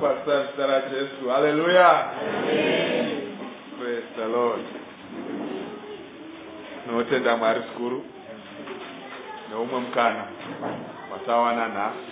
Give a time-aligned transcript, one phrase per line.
[0.00, 2.10] kupasa zita rajesu haleluya
[3.78, 4.60] praise the lord.
[6.84, 8.04] Tinotenda mwari zikuru
[9.50, 10.24] neumwe mukana.
[11.12, 12.10] Watawana nhasi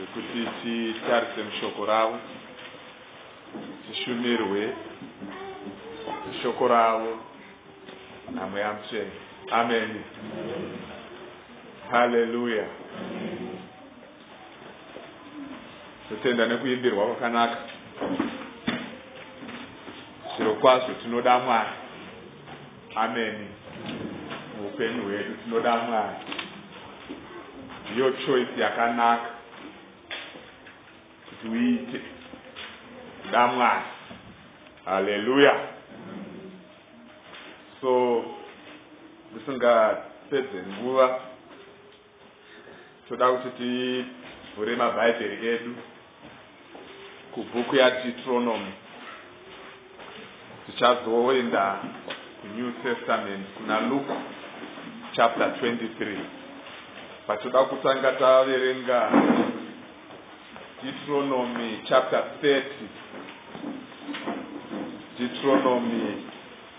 [0.00, 2.18] wekuti titarise mushoko ravo
[3.88, 4.72] tishumirwe
[6.42, 7.18] shoko ravo
[8.34, 9.10] namweya mutsvene
[9.50, 10.00] ameni
[11.90, 12.64] haleluya
[16.12, 17.56] totenda nekuimbirwa kwakanaka.
[20.36, 21.70] Zviro kwazvo tinoda mwari.
[22.96, 23.48] Ameni
[24.56, 26.16] muupenyu hwedu tinoda mwari.
[27.90, 29.30] Ndiyo choice yakanaka
[31.28, 32.00] kuti uite.
[33.22, 33.84] Kuda mwari.
[34.84, 35.60] Haleluya
[37.80, 38.24] so
[39.34, 41.20] tisingapedze nguva.
[43.08, 45.74] Toda kuti tivhure mabhaibheri edu
[47.34, 48.72] kubhuku yadeuteronomy
[50.66, 51.76] tichazoenda
[52.40, 54.12] kunew testament kuna luke
[55.12, 56.16] chapter 23
[57.26, 59.10] pachoda kutanga taverenga
[60.82, 62.62] deuteronomy chapter 30
[65.18, 66.24] deuteronomy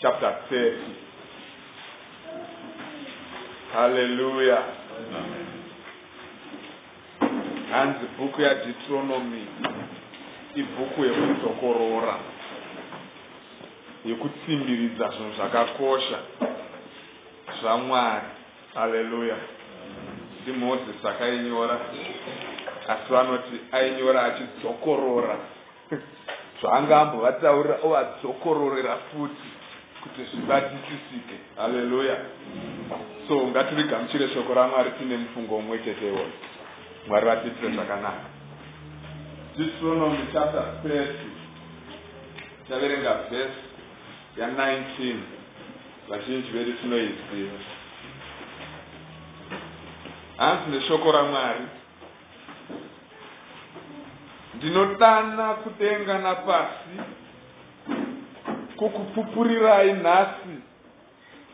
[0.01, 0.73] chapter 30
[3.73, 4.63] haleluya
[7.71, 9.45] hanzi bhuku yadeuteronomy
[10.55, 12.15] ibhuku yekudzokorora
[14.05, 16.19] yekutsimbiridza zvinhu zvakakosha
[17.61, 18.29] zvamwari
[18.73, 19.37] haleluya
[20.41, 21.79] ndimozisi akainyora
[22.87, 25.35] asi vanoti ainyora achidzokorora
[26.59, 29.49] zvaanga ambovataurira ovadzokororera futi
[30.03, 31.37] kuti zvibatisisike.
[31.57, 32.17] Haleluya
[33.27, 36.25] so ngativigamuchire shoko ramwari tine mufungo mumwe chetewo
[37.07, 38.32] mwari vatiitire zvakanaka
[39.57, 41.05] deuteronomy chapter 30
[42.69, 43.63] taverenga vhesi
[44.37, 45.15] ya19
[46.09, 47.59] vazhinji vedu tinoiziva.
[50.37, 51.65] Hanzi neshoko ramwari?
[54.55, 56.99] Ndinodana kudenga napasi
[58.75, 60.57] kukupupurirai nhasi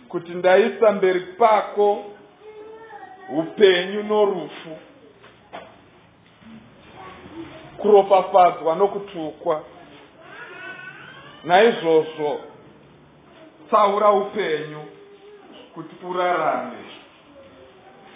[0.09, 2.06] kuti ndaisa mberi pako
[3.38, 4.78] upenyu norufu
[7.81, 9.63] kuropafadzwa nokutukwa.
[11.44, 12.40] Naizvozvo
[13.67, 14.84] tsaura upenyu
[15.73, 16.78] kuti urarame.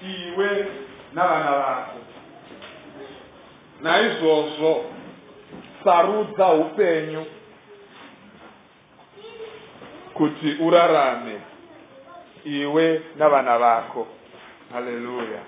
[0.03, 0.65] Iwe
[1.13, 1.97] navana vako.
[3.81, 4.85] Naizvozvo
[5.83, 7.25] sarudza upenyu
[10.13, 11.41] kuti urarame.
[12.45, 14.07] Iwe navana vako.
[14.73, 15.39] Haleluya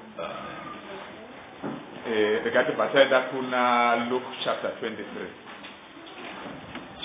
[2.06, 4.96] rega tibva taenda kuna luke chapter 23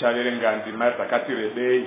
[0.01, 1.87] chaverenga ndima dzakati rebei.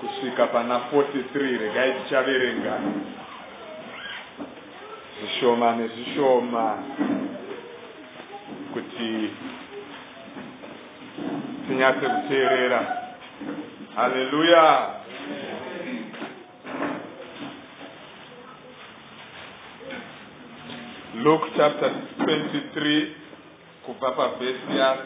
[0.00, 2.78] kusvika pana 43 regai tichaverenga
[5.20, 6.78] zvishoma nezvishoma
[8.72, 9.30] kuti
[11.66, 13.01] tinyatse kuteerera
[13.96, 14.64] haleluya
[21.22, 23.06] luke chapter 23
[23.86, 24.96] kubva pavhesi ya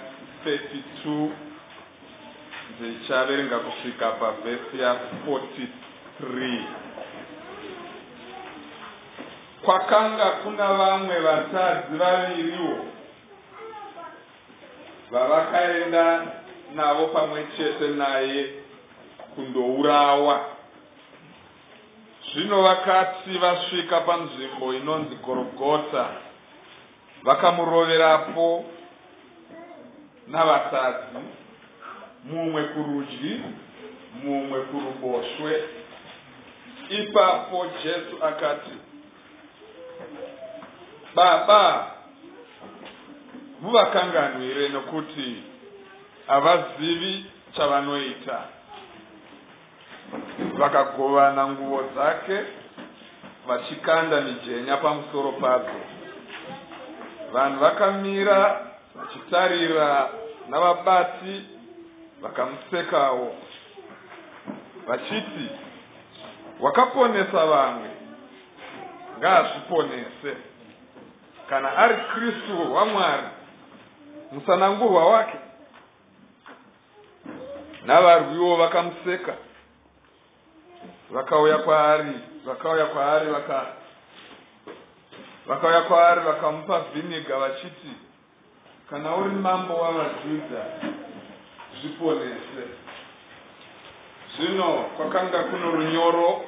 [0.45, 1.29] 32
[2.81, 4.97] ndichaverenga kusvika pavhesi ya
[5.29, 6.61] 43
[9.63, 12.79] kwakanga kuna vamwe vatadzi vaviriwo
[15.11, 16.27] vavakaenda
[16.75, 18.51] navo pamwe chete naye
[19.37, 20.45] kundourawa.
[22.33, 26.09] Zvino vakati vasvika panzvimbo inonzi gorogota.
[27.23, 28.65] Vakamuroverapo
[30.29, 31.19] navatadzi
[32.25, 33.41] mumwe kurudyi
[34.25, 35.65] mumwe kuruboshwe.
[36.89, 38.77] Ipapo jesu akati
[41.15, 41.91] baba
[43.61, 45.43] muvakanganwire nokuti
[46.27, 47.25] havazivi
[47.57, 48.56] chavanoita
[50.59, 52.39] vakagovana nguo dzake
[53.47, 55.81] vachikanda mijenya pamusoro padzo.
[57.33, 58.61] Vanhu vakamira
[58.95, 60.09] vachitarira
[60.49, 61.45] navabati
[62.23, 63.35] vakamusekawo
[64.87, 65.49] vachiti
[66.61, 67.91] wakaponesa vamwe
[69.19, 70.37] ngaazviponese.
[71.49, 73.29] Kana ari kristu wamwari
[74.33, 75.39] musanangurwa wake.
[77.87, 79.35] Navarwiwo vakamuseka
[81.11, 82.15] vakauya kwaari
[82.47, 83.67] vakauya kwaari vaka
[85.47, 87.93] vakauya kwaari vakamupa vhiniga vachiti
[88.91, 90.65] kana uri mambo wavajudha
[91.81, 92.65] zviponese
[94.37, 96.45] zvino kwakanga kuno runyoro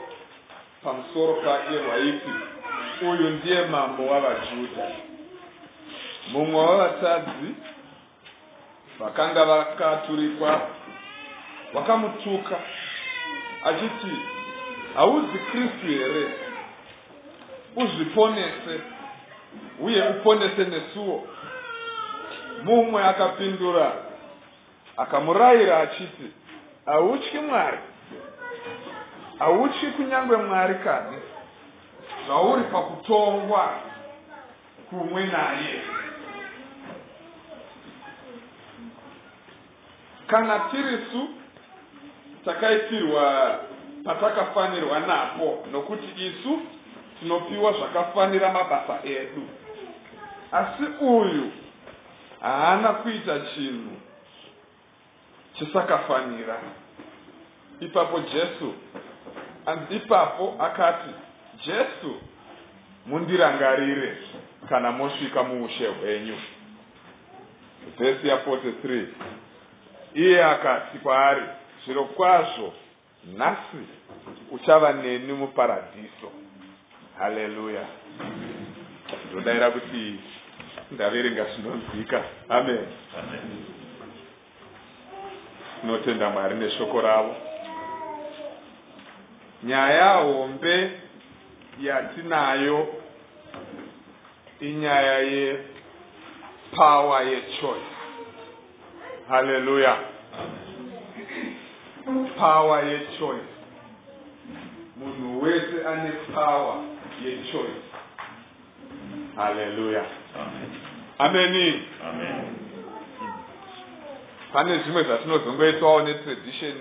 [0.83, 2.31] pamusoro pake rwaiti
[3.03, 4.89] uyu ndiye mambo wavajudha.
[6.33, 7.55] Mumwe wavatadzi
[8.99, 10.61] vakanga vakaturikwa
[11.75, 12.57] vakamutuka
[13.65, 14.13] achiti
[14.95, 16.29] haudzi kristu here?
[17.77, 18.81] Uzviponese.
[19.81, 21.27] Uye uponese nesuwo.
[22.65, 23.93] Mumwe akapindura
[24.97, 26.33] akamurayira achiti
[26.87, 27.79] hautyi mwari?
[29.39, 31.17] Hautyi kunyange mwari kani?
[32.27, 33.71] Zvauri pakutongwa
[34.91, 35.81] kumwe naye.
[40.27, 41.29] Kana tirisu
[42.45, 43.55] takaitirwa
[44.09, 46.61] patakafanirwa napo nokuti isu
[47.21, 49.49] tinopiwa zvakafanira mabasa edu.
[50.53, 51.53] Asi uyu
[52.41, 53.97] haana kuita chinhu
[55.55, 56.57] chisakafanira.
[57.81, 58.75] Ipapo jesu
[59.91, 61.11] ipapo akati
[61.67, 62.15] jesu
[63.07, 64.17] mundirangarire
[64.69, 66.37] kana mosvika muushe hwenyu.
[67.99, 69.07] Vhesi ya43
[70.15, 71.43] iye akati kwaari
[71.85, 72.73] zviro kwazvo
[73.37, 73.77] nhasi
[74.51, 76.33] uchava neni muparadhiso
[77.19, 77.85] haleluya
[79.31, 80.21] ndodayira kuti
[80.91, 82.87] ndaverenga zvinonzwika amen.
[85.81, 87.37] Tinotenda mwari neshoko ravo.
[89.63, 90.91] Nyaya hombe
[91.81, 92.89] yatinayo
[94.61, 97.87] inyaya yepawa yechoice
[99.29, 99.97] haleluya
[102.39, 103.55] pawa yechoice
[104.97, 106.77] munhu wese ane pawa
[107.25, 107.89] yechoice
[109.37, 110.05] haleluya
[111.19, 111.83] ameni
[114.53, 116.75] pane zvimwe zvatinozongoitwawo netradition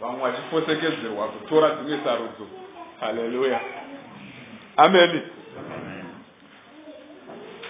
[0.00, 2.46] vamwe vachifosekedzerwa kutora dzimwe sarudzo.
[3.00, 3.60] Haleluya
[4.76, 5.22] ameni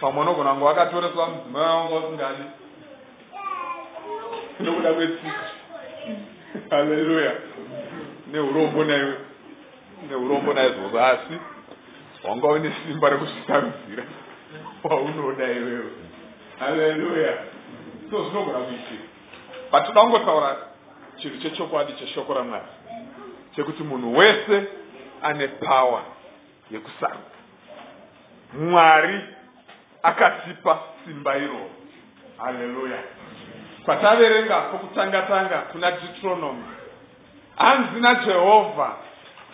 [0.01, 2.45] pamwe unogona kunge wakatoreswa mudzimai wanga usingadi.
[4.61, 5.45] Nokuda kwetsika
[6.71, 7.33] haleluya
[8.33, 9.15] neurombo naiwe
[10.09, 11.35] neurombo naizvozvo asi
[12.25, 14.05] wanga une simba rekuzvitarudzira
[14.85, 15.91] waunoda iwewe.
[16.59, 17.39] Haleluya
[18.11, 19.05] so zvinogona kuitika
[19.73, 20.57] but toda kungotaura
[21.17, 22.65] chinhu chechokwadi cheshoko ramwari
[23.57, 24.67] chekuti munhu wese
[25.23, 26.05] ane pawa
[26.71, 27.35] yekusaruka
[28.53, 29.21] mwari
[30.03, 31.71] akatipa simba iroro.
[32.39, 32.99] Haleluya
[33.85, 36.65] kwataverenga kwokutanga tanga kuna deuteronomy.
[37.57, 38.97] Hanzi najehovha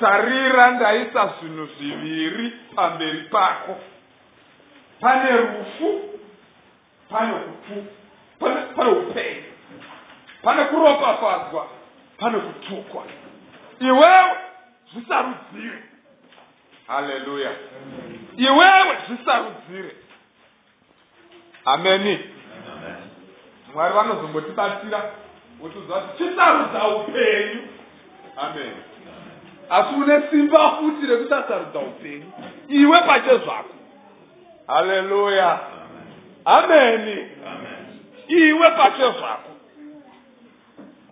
[0.00, 3.76] tarira ndaisa zvinhu zviviri pamberi pako.
[5.00, 6.00] Pane rufu
[7.10, 7.86] pane kutu
[8.38, 9.42] pane, pane upenyu
[10.42, 11.68] pane kuropafadzwa
[12.18, 13.04] pane kutukwa.
[13.80, 14.36] Iwewe
[14.92, 15.82] zvisarudzire.
[16.86, 17.50] Haleluya
[18.36, 19.96] iwewe zvisarudzire.
[21.64, 22.18] Ameni
[23.74, 25.02] mwari vanozombotibatira
[25.60, 27.62] votiudza kuti chisarudza upenyu.
[28.36, 28.74] Amen.
[29.70, 32.32] Asi une simba futi rekuti asarudza upenyu.
[32.68, 33.74] Iwe pache zvako.
[34.66, 35.60] Haleluya
[36.44, 37.28] ameni
[38.28, 39.50] iwe pache zvako.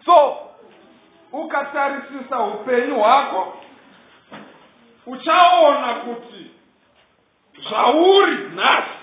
[0.05, 0.37] So
[1.33, 3.59] ukatarisisa upenyu hwako
[5.07, 6.51] uchaona kuti
[7.69, 8.98] zvauri nhasi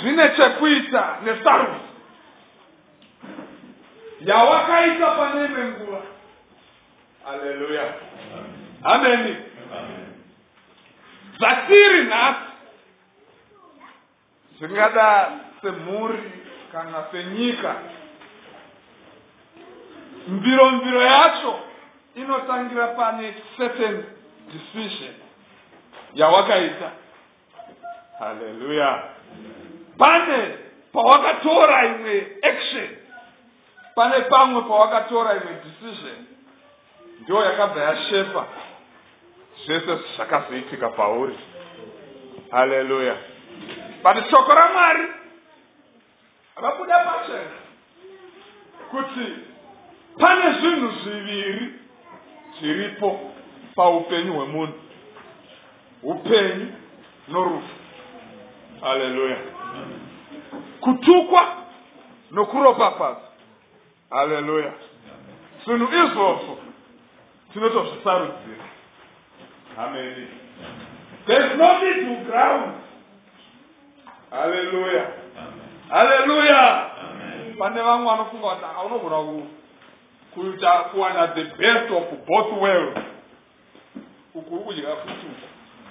[0.00, 1.90] zvine chekuita nesarudzo
[4.20, 6.00] yawakaita pane imwe nguva.
[7.26, 7.94] Aleluya
[8.82, 9.36] ameni
[11.38, 12.50] zvatiri nhasi.
[14.58, 16.32] Zvingada semhuri
[16.72, 17.74] kana senyika.
[20.28, 21.60] Mbiro mbiro yacho
[22.14, 24.04] inotangira pane certain
[24.52, 25.14] decision
[26.14, 26.90] yawakaita.
[28.18, 29.02] Haleluya
[30.00, 30.58] pane
[30.92, 32.88] pawakatora imwe action.
[33.94, 36.20] Pane pamwe pawakatora imwe decision.
[37.20, 38.46] Ndo yakabva yashefa
[39.64, 41.38] zvese zvakazoitika pauri.
[42.50, 43.16] Haleluya
[44.02, 45.08] but shoko ramwari
[46.56, 47.58] rabuda pachena
[48.90, 49.26] kuti
[50.18, 51.74] pane zvinhu zviviri
[52.58, 53.32] zviripo
[53.76, 54.74] paupenyu hwemunhu.
[56.02, 56.72] Upenyu
[57.28, 57.74] norufu.
[58.80, 59.59] Haleluya
[60.80, 61.46] kutukwa
[62.30, 63.20] nokuropafadza
[64.10, 64.72] haleluya
[65.64, 66.58] zvinhu izvozvo
[67.52, 68.64] tinotozvisarudzira
[69.78, 70.26] ameni
[71.26, 72.72] there's no need to ground.
[74.30, 75.06] Haleluya
[75.88, 76.90] haleluya
[77.58, 79.46] pane vamwe vanofunga kuti aka unogona
[80.34, 82.98] kuita kuwana the best of both world
[84.34, 85.26] uku uri kudya futi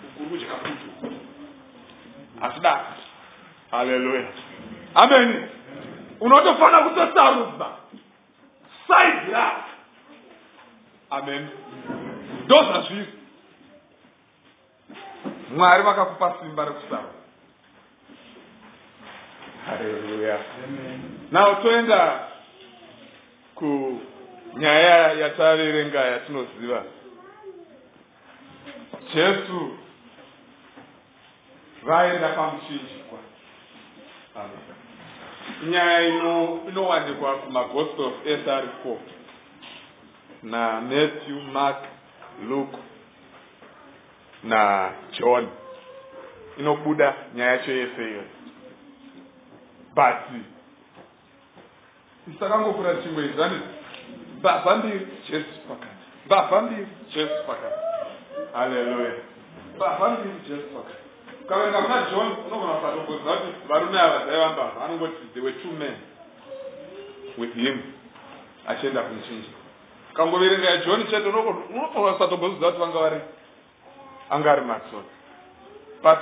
[0.07, 1.15] uku uri kudya futi
[2.41, 2.85] hasida
[3.71, 4.27] haleluya
[4.95, 5.47] ameni
[6.19, 7.67] unotofanira kutosarudza.
[8.87, 9.69] Saidi rako
[11.09, 11.47] amen.
[12.45, 13.13] Ndo zvazviri
[15.55, 17.19] mwari vakakupa simba rekusarudza.
[19.65, 20.39] Haleluya
[21.31, 22.19] now toenda
[23.55, 26.83] kunyaya yataverenga yatinoziva.
[29.13, 29.77] Jesu
[31.83, 33.19] vaenda pamuchinjikwa
[35.69, 36.01] nyaya
[36.67, 38.97] inowanikwa kumagospels ese ari four
[40.43, 41.77] namatthew mark
[42.49, 42.77] luke
[44.43, 45.47] najohn
[46.57, 48.23] inobuda nyaya yacho yese iyoyo
[49.95, 50.15] but
[52.35, 53.59] isakangokura tichingoizvani
[54.39, 55.95] mbavha mbiri jesu pakati.
[56.25, 57.81] Mbavha mbiri jesu pakati.
[58.53, 59.13] Haleluya
[59.75, 61.08] mbavha mbiri jesu pakati.
[61.49, 64.85] Ukaverenga kuna john unogona kusatogoziva kuti varume ava dzaiva mbavha.
[64.85, 65.95] Anongoti there were two men
[67.37, 67.81] with him
[68.67, 69.49] achienda kumuchinja
[70.11, 73.21] ukangoverenga yajohn chete unogona kusatogoziva kuti vanga vari
[74.29, 75.15] anga ari matsotsi
[76.03, 76.19] but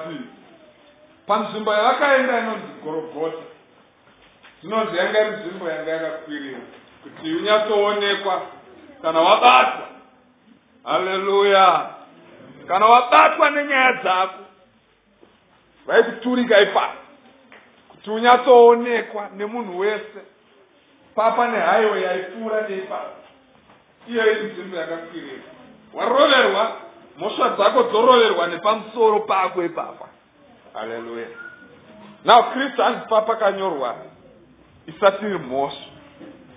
[1.28, 3.44] panzvimbo yavakaenda inonzi gorogota
[4.62, 6.60] zvinonzi yanga iri nzvimbo yanga yakakwirira
[7.04, 8.42] kuti unyatsoonekwa
[9.02, 9.88] kana wabatwa
[10.84, 11.90] haleluya
[12.68, 14.47] kana wabatwa nenyaya dzako
[15.88, 16.98] vaikuturika ipapo
[17.90, 20.22] kuti unyatsoonekwa nemunhu wese.
[21.16, 23.18] Papa nehaiwe yaipfuura neipapo
[24.10, 25.44] iyo iri nzvimbo yakakwirira.
[25.94, 26.72] Waroverwa
[27.18, 30.08] mhosva dzako dzoroverwa nepamusoro pako ipapa.
[30.74, 31.28] Haleluya
[32.26, 33.96] now kristu hanzi papakanyorwa
[34.88, 35.86] isati iri mhosva.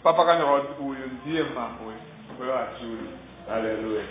[0.02, 1.92] Papakanyorwa kuti uyu ndiye mambo
[2.40, 3.10] wevajudha
[3.48, 4.04] haleluya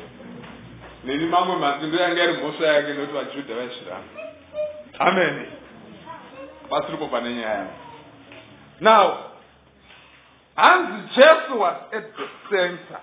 [1.04, 4.29] neni mamwe masindo yanga iri mhosva yake nekuti vajudha vaishiramba
[5.00, 5.46] amen.
[6.70, 7.68] Pasiripo pane nyaya
[8.82, 9.18] now
[10.56, 13.00] hanzi jesu was at the center.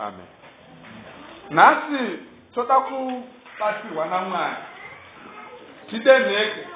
[0.00, 0.26] Amen.
[1.50, 2.18] Nhasi
[2.54, 4.56] toda kubatsirwa namwari
[5.90, 6.66] tidenheke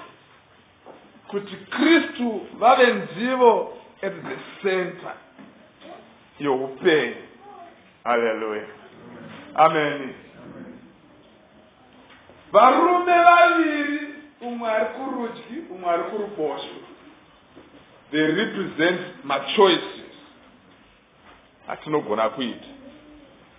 [1.29, 5.15] kuti kristu vave ndivo at the center.
[6.39, 7.15] Youpenyu
[8.05, 8.67] haleluya
[9.55, 10.15] ameni
[12.53, 14.01] varume vaviri
[14.41, 16.79] umwe ari kurudyi umwe ari kuruboshwe.
[18.11, 20.13] They represent machoices
[21.69, 22.67] atinogona kuita.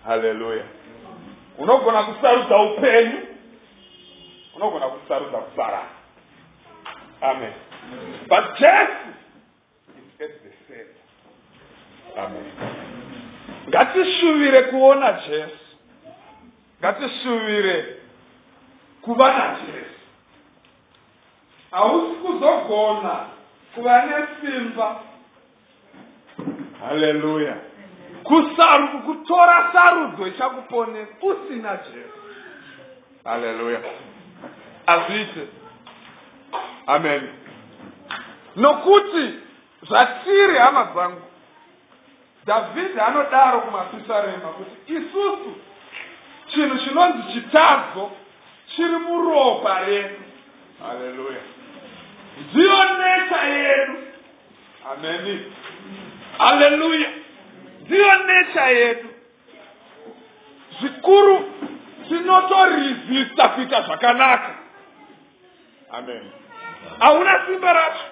[0.04, 0.64] Haleluya
[1.58, 3.18] unogona kusarudza upenyu
[4.56, 5.88] unogona kusarudza kusarana
[7.20, 7.52] amen.
[8.28, 9.08] But jesu
[9.98, 11.02] is at the center.
[12.16, 12.52] Amen.
[13.68, 15.58] Ngatishuvire kuona jesu
[16.80, 17.96] ngatishuvire
[19.04, 20.00] kuva najesu
[21.70, 23.26] hausi kuzogona
[23.74, 25.00] kuva nesimba
[26.88, 27.56] haleluya.
[29.04, 32.18] Kutora sarudzo ichakuponesa usina jesu.
[33.24, 33.80] Haleluya.
[34.86, 35.48] Azviite
[36.86, 37.28] amen.
[38.56, 39.34] Nokuti
[39.82, 41.22] zvatiri hama dzangu
[42.46, 45.54] dhavhidhi anodaro kumapisarema kuti isusu
[46.46, 48.10] chinhu chinonzi chitadzo
[48.76, 50.20] chiri muropa redu.
[50.82, 51.40] Haleluya
[52.52, 53.94] ndiyo necha yedu.
[54.92, 55.52] Ameni.
[56.38, 57.08] Haleluya
[57.80, 59.08] ndiyo necha yedu.
[60.80, 61.50] Zvikuru
[62.08, 64.54] tinotorizista kuita zvakanaka.
[65.90, 66.30] Amen.
[67.00, 68.04] Hauna simba racho.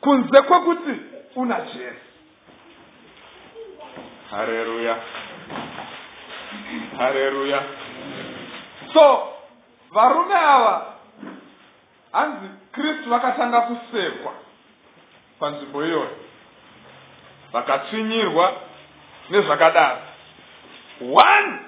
[0.00, 1.00] Kunze kwekuti
[1.36, 2.00] una jesu.
[4.30, 4.96] Hareruya
[6.98, 7.62] hareruya
[8.94, 9.28] so
[9.92, 10.86] varume ava
[12.12, 14.32] hanzi kristu vakatanga kusekwa
[15.40, 16.16] panzvimbo iyoyo
[17.52, 18.52] vakatsvinyirwa
[19.30, 19.98] nezvakadaro.
[21.00, 21.58] One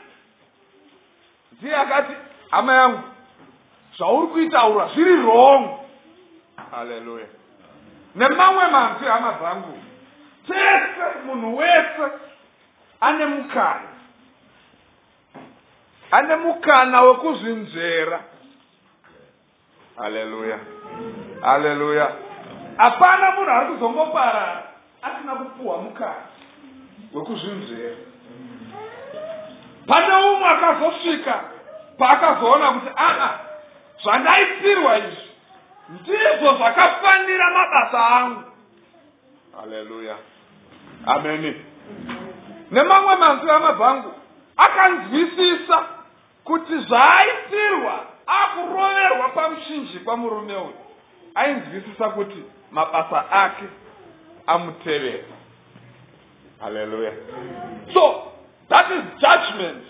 [1.53, 2.13] ndiye akati
[2.51, 3.03] hama yangu
[3.97, 5.79] zvauri kuitaura zviri wrong.
[6.71, 7.27] Haleluya
[8.15, 9.79] nemamwe manzwi hama dzangu
[10.47, 12.05] tese munhu wese
[13.01, 13.96] ane mukana
[16.11, 18.21] ane mukana wekuzvinzvera
[19.97, 20.59] haleluya
[21.43, 22.13] haleluya
[22.77, 24.63] hapana munhu ari kuzongoparara
[25.03, 26.27] asina kupuhwa mukana
[27.15, 27.97] wekuzvinzvera
[29.87, 31.41] pane umwe akazosvika
[31.99, 33.47] paakazoona kuti aa
[34.03, 35.31] zvandaitirwa izvi.
[35.89, 38.43] Ndizvo zvakafanira mabasa angu.
[39.61, 40.17] Haleluya
[41.07, 41.65] ameni
[42.71, 44.15] nemamwe manzwi amabhangu
[44.57, 45.85] akanzwisisa
[46.47, 50.75] kuti zvaaitirwa akuroverwa pamushinjikwa murume uyu.
[51.35, 53.65] Ainzwisisa kuti mabasa ake
[54.47, 55.25] amutevera.
[56.61, 57.13] Haleluya
[57.95, 58.33] so
[58.69, 59.83] that is judgment.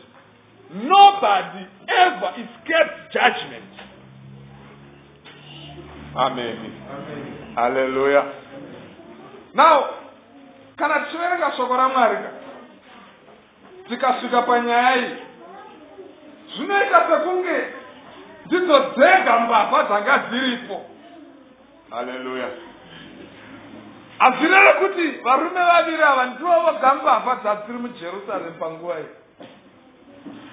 [0.74, 3.72] Nobody ever escapes judgment.
[6.16, 6.72] Amen.
[7.54, 8.24] Haleluya
[9.54, 9.84] now
[10.76, 12.30] kana tichiverenga shoko ramwari ka
[13.88, 15.25] tikasvika panyaya iyi
[16.56, 17.58] zvinoita sekunge
[18.46, 20.84] ndidzo dzega mbavha dzanga dziripo.
[21.90, 22.48] Haleluya
[24.18, 29.08] hazvireve kuti varume vaviri ava ndivo voga mbavha dzadziri mujerusaremu panguva iyi?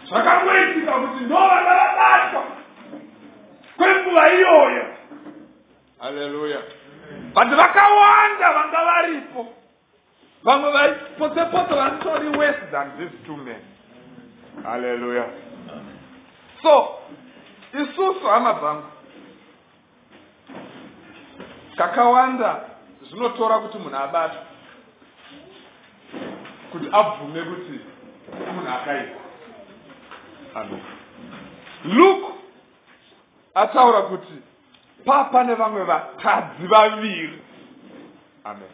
[0.08, 2.44] Zvakangoitika kuti ndo vanga vabatwa
[3.78, 4.86] kwenguva iyoyo.
[6.00, 6.62] Haleluya
[7.34, 9.48] but vakawanda vanga varipo.
[10.44, 13.62] Vamwe vaipotsepoto vatori worse than these two men.
[14.64, 15.26] Haleluya
[16.64, 17.00] so
[17.74, 18.84] isusu hama dzangu
[21.76, 22.62] kakawanda
[23.10, 24.42] zvinotora kuti munhu abatwe
[26.72, 27.80] kuti abvume kuti
[28.56, 29.20] munhu akaipa
[30.56, 30.82] amen
[31.86, 32.34] luke
[33.56, 34.34] ataura kuti
[35.06, 37.42] pa pane vamwe vakadzi vaviri.
[38.46, 38.70] Amen.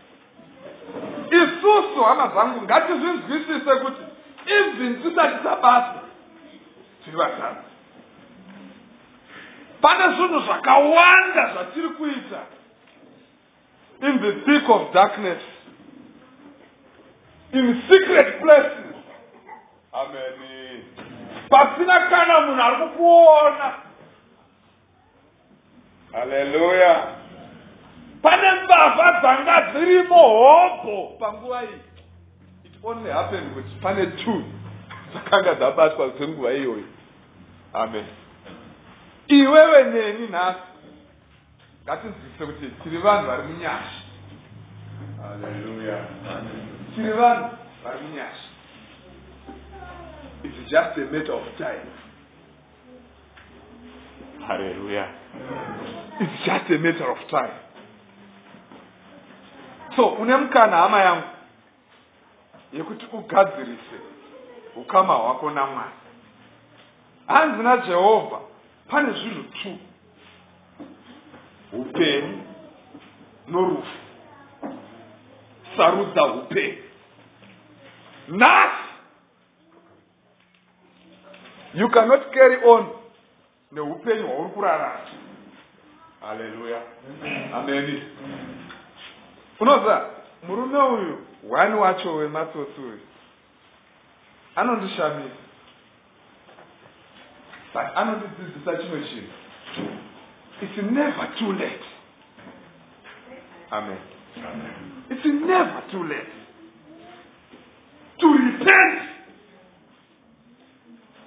[1.32, 4.04] Isusu hama dzangu ngatizvinzwisise kuti
[4.46, 6.02] even tisati tabatwa
[7.04, 7.69] tiri vatadzi
[9.82, 12.42] pane zvinhu zvakawanda zvatiri kuita.
[14.02, 15.42] In the thick of darkness.
[17.54, 18.96] In secret places.
[19.94, 20.84] Amen.
[21.50, 23.74] Pasina kana munhu ari kukuona.
[26.12, 27.20] Haleluya
[28.22, 31.80] pane mbavha dzanga dzirimo hopo panguva iyi.
[32.64, 34.44] It only happened kuti pane two
[35.14, 36.88] dzakanga dzabatwa dzenguva iyoyo.
[37.74, 38.19] Amen
[39.30, 40.60] iwewe neni nhasi.
[41.84, 44.02] Ngatinzwise kuti tiri vanhu vari munyasha.
[46.96, 47.50] Tiri vanhu
[47.84, 48.50] vari munyasha.
[50.44, 51.90] Its just a matter of time.
[54.48, 55.08] Haleluya
[56.20, 57.54] its just a matter of time.
[59.96, 61.24] So une mukana hama yangu?
[62.74, 64.00] Yekuti ugadzirise
[64.76, 65.90] ukama hwako namwari.
[67.28, 68.40] Hanzi najehovha
[68.90, 69.78] pane zvinhu two
[71.74, 72.42] upenyu
[73.48, 73.98] norufu.
[75.78, 76.78] Sarudza upenyu
[78.28, 78.90] nhasi!
[81.74, 82.88] You cannot carry on
[83.72, 85.00] neupenyu hwauri kurarama
[86.22, 86.82] haleluya
[87.56, 88.04] ameni
[89.60, 90.10] unoza
[90.48, 93.00] murume uyu wani wacho wematsotsi uyu?
[94.56, 95.36] Anondishamisa.
[97.74, 99.34] But anondidzidzisa chimwe chinhu
[100.62, 101.86] it's never too late.
[103.72, 103.98] Amen.
[105.10, 106.34] It's never too late
[108.20, 109.02] to repent.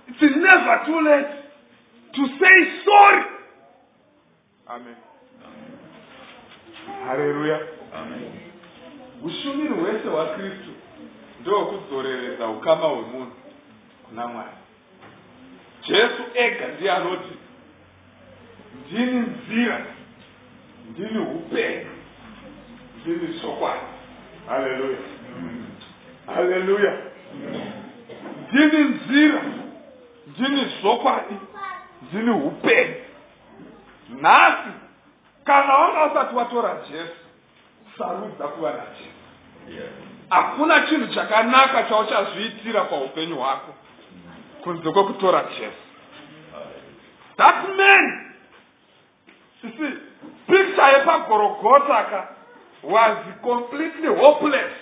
[0.09, 1.33] It's never too late
[2.15, 3.23] to say sorry.
[4.69, 4.97] Amen.
[7.07, 7.61] Haleluya
[9.25, 10.71] ushumiri hwese hwakristu
[11.41, 13.33] ndohwekudzoreredza ukama hwemunhu
[14.09, 14.51] kuna mwari
[15.87, 17.37] jesu ega ndiye anoti
[18.91, 19.81] ndini nzira
[20.91, 21.91] ndini upenyu
[23.01, 23.81] ndini chokwadi.
[24.49, 24.99] Haleluya
[26.35, 26.97] haleluya
[28.53, 29.43] ndini nzira
[30.27, 31.35] ndini zvokwadi
[32.03, 32.95] ndini upenyu.
[34.21, 34.69] Nhasi
[35.45, 37.13] kana wanga usati watora jesu
[37.99, 39.83] sarudza kuva najesu.
[40.31, 43.75] Hakuna chinhu chakanaka chauchazviitira paupenyu hwako
[44.65, 45.83] kunze kwekutora jesu
[47.37, 48.35] that man
[49.63, 49.93] see
[50.47, 52.29] picture yepagorogota ka
[52.83, 54.73] was completely hopeless.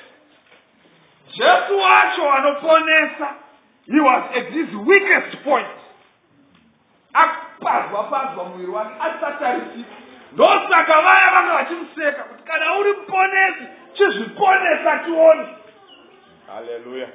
[1.37, 3.29] Jesu wacho anoponesa
[3.87, 5.67] he was at his weakest point.
[7.13, 9.95] Apazwa pazwa muviri wake asatarisika.
[10.33, 15.49] Ndosaka vaya vanga vachimuseka kuti kana uri muponesi chizviponesa tione.
[16.47, 17.09] Haleluya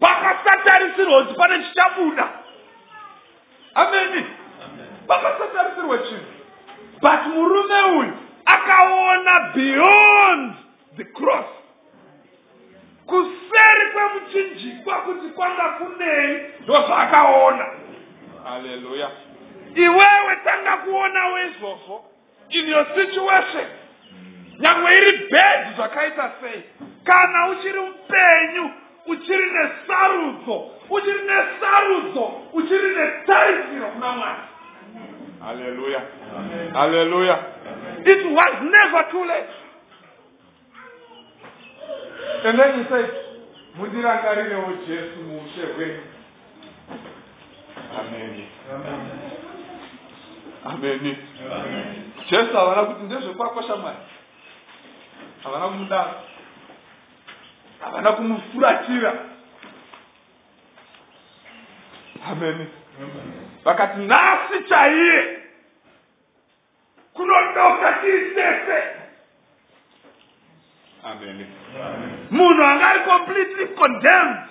[0.00, 2.28] pakasatarisirwa kuti pane chichabuda.
[3.74, 4.26] Ameni
[5.06, 6.32] pakasatarisirwa chinhu.
[7.00, 8.12] But murume uyu
[8.44, 10.54] akaona beyond
[10.96, 11.46] the cross.
[13.06, 13.78] Kuseri
[14.28, 17.66] kuchinjikwa kuti kwanga kunei ndozvaakaona
[18.44, 19.10] haleluya
[19.74, 22.04] iwewe tanga kuonawo izvozvo
[22.48, 23.66] in your situation
[24.58, 26.62] nyangwe iri bhedhi zvakaita sei.
[27.04, 28.70] Kana uchiri upenyu
[29.08, 34.40] uchiri nesarudzo uchiri nesarudzo uchiri netarisiro kuna mwari.
[35.44, 36.02] Haleluya
[36.72, 37.38] haleluya
[38.04, 39.50] it was never too late.
[42.44, 43.10] And then he said
[43.78, 46.02] mundirangarirewo jesu muushe hwenyu
[48.00, 48.48] ameni
[50.64, 51.16] ameni
[52.30, 53.96] jesu havana kuti ndezvekwakosha mwari.
[55.42, 56.10] Havana kumudaro
[57.80, 59.14] havana kumufuratira
[62.30, 62.66] ameni
[63.64, 65.38] vakati nhasi chaiye?
[67.14, 68.84] Kunodoka tii sese
[71.04, 71.46] ameni
[72.30, 74.48] munhu anga ari completely condemned.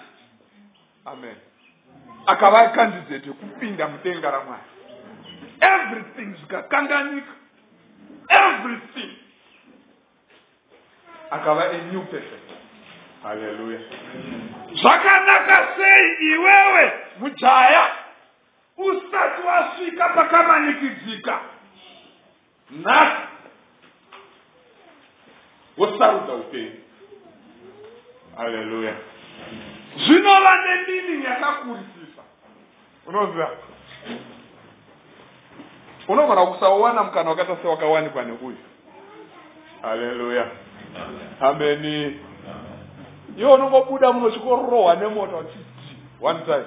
[1.05, 1.35] Amen.
[2.25, 4.61] Akava candidate yekupinda mudenga ramwari.
[5.61, 7.33] Everything zvikakanganika.
[8.29, 9.11] Everything.
[11.31, 12.46] Akava a new person
[13.27, 13.79] haleluya
[14.81, 17.87] zvakanaka sei iwewe mujaya
[18.77, 21.39] usati wasvika pakamanikidzika.
[22.71, 23.21] Nhasi
[25.77, 26.71] wosarudza upenyu.
[28.37, 28.93] Haleluya
[30.05, 32.21] zvinova nemining yakakurisisa
[33.05, 33.49] unoziva
[36.07, 38.57] unogona kusawana mukana wakaita sewakawanikwa neuyu
[39.81, 40.45] haleluya
[41.41, 42.19] ameni
[43.37, 45.65] iwo unongobuda muno chikorohwa nemota uchiti
[46.21, 46.65] one time.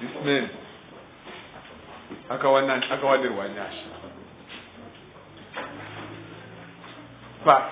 [0.00, 0.48] This man
[2.90, 3.84] akawanirwa nyasha.
[7.44, 7.62] But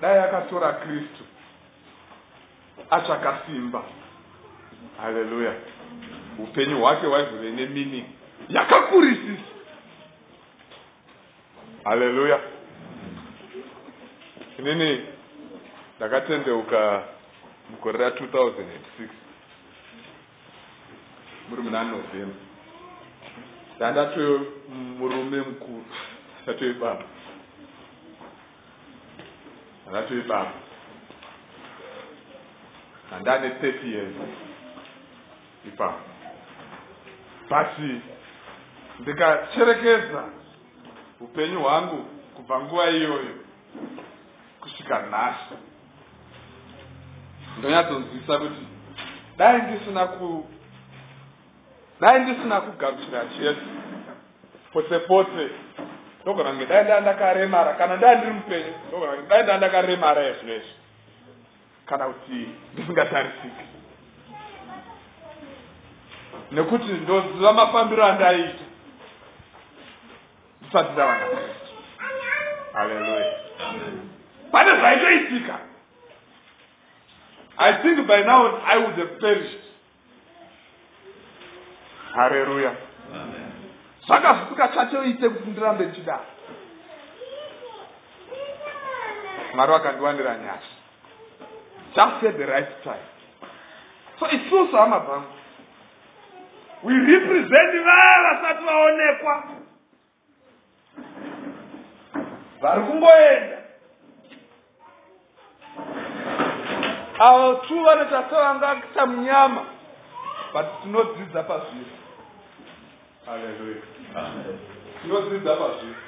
[0.00, 1.24] dai akatora kristu
[2.90, 3.82] atsvaka simba.
[5.02, 5.52] Haleluya
[6.38, 8.04] upenyu hwake hwaizove nemining
[8.48, 9.42] yakakurisisa.
[11.84, 12.40] Haleluya
[14.58, 15.00] inini
[16.00, 17.02] ndakatendeuka
[17.70, 19.08] mugore ra2006
[21.48, 22.36] muri muna novemba
[23.76, 24.34] ndandatoyo
[24.98, 25.84] murume mukuru
[26.42, 27.04] ndatoibaba
[29.82, 30.52] ndandatoibaba
[33.10, 34.14] handane 30 years.
[35.68, 36.00] Ipapo
[37.48, 37.78] but
[39.00, 40.24] ndikacherekedza
[41.20, 41.96] upenyu hwangu
[42.36, 43.34] kubva nguva iyoyo
[44.60, 45.54] kusvika nhasi
[47.60, 48.64] ndonyatsonzwisa kuti
[49.38, 50.46] dai ndisina ku
[52.00, 53.66] dai ndisina kugamuchira jesu
[54.72, 55.42] pose pose
[56.22, 60.74] ndogona kunge dai ndaa ndakaremara kana ndaa ndiri mupenyu ndogona kunge dai ndaa ndakaremara ezvinezvi
[61.86, 63.64] kana kuti ndisingatarisiki.
[66.52, 68.64] Nekuti ndoziva mafambiro andaiita
[70.60, 71.72] ndisati ndava nakristu.
[72.72, 73.32] Haleluya
[74.52, 75.58] pane zvaitoitika
[77.58, 79.64] i think by now i would have perished.
[82.14, 82.72] Haleluya
[84.06, 86.24] zvaka zvisikachatoite kuti ndirambe ndichidaro
[89.54, 90.76] mwari wakandiwanira nyasha.
[91.94, 93.06] Just at the right time.
[94.20, 95.32] So isusu hama bhangu
[96.82, 99.44] we represent vaya vasati vaonekwa.
[102.60, 103.59] Vari kungoenda
[107.20, 109.62] avo tu vanoita sevangakita munyama
[110.52, 111.94] but tinodzidza pazviri
[113.26, 113.82] haleluya
[115.02, 116.00] tinodzidza pazviri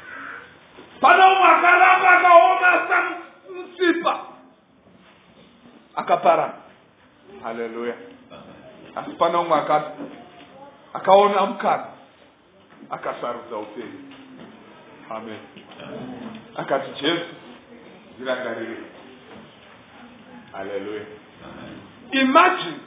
[1.01, 4.14] pana umwe akaramba akaoma samutsipa
[6.01, 6.55] akaparana
[7.42, 7.94] haleluya
[8.96, 9.90] asi pana umwe akati
[10.94, 11.87] akaona mukana
[12.90, 14.01] akasarudza upenyu.
[15.11, 15.38] Amen.
[16.57, 17.25] Akati jesu
[18.14, 18.77] ndirangarire
[20.52, 21.04] haleluya
[22.12, 22.80] imagine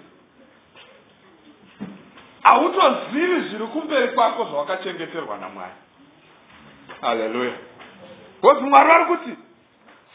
[2.46, 5.74] hautozivi zviri kumberi kwako zvawakachengeterwa namwari.
[7.02, 7.54] Haleluya
[8.42, 9.38] bcause mwari vari kuti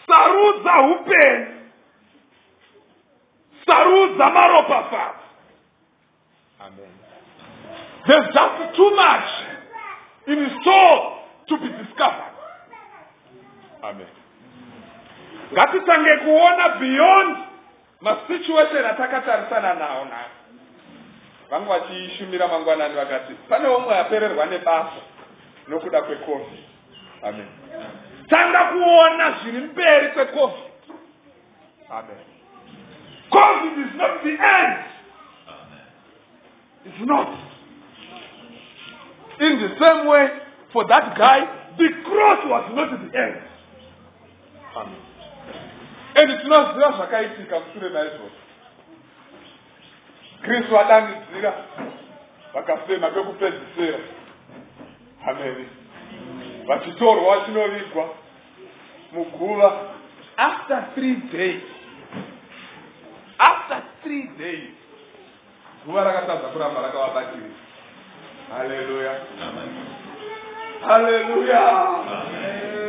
[0.06, 1.46] sarudza upenyu
[3.66, 5.26] sarudza maropafadzo
[6.60, 6.90] amen.
[8.06, 9.30] There's just too much
[10.26, 11.00] in store
[11.46, 12.34] to be discovered.
[13.82, 14.19] Amen
[15.52, 17.36] ngatitange kuona beyond
[18.00, 20.30] masituation atakatarisana nawo nayo
[21.50, 25.02] vangu vachishumira mangwanani vakati pane umwe apererwa nebasa
[25.68, 26.64] nokuda kwecovid
[27.22, 27.48] amen
[28.28, 30.70] tanga kuona zviri mberi kwecovid
[31.90, 32.30] amen
[33.30, 34.84] COVID is not the end.
[36.84, 37.28] It's not.
[39.40, 40.26] In the same way,
[40.72, 41.40] for that guy,
[41.78, 43.42] the cross was not the end.
[44.76, 45.09] Amen.
[46.14, 48.40] And tinoziva zvakaitika mushure maizvozvo.
[50.42, 51.52] Kristu adanidzira
[52.54, 53.98] vakafema pekupedzisira.
[55.26, 55.68] Ameni
[56.66, 58.08] vachitorwa vachinovigwa
[59.12, 59.72] muguva
[60.36, 61.62] after three days.
[63.38, 64.74] After three days.
[65.86, 67.50] Guva rakatadza kuramba rakavabatiri
[68.50, 69.20] haleluya
[70.86, 71.62] haleluya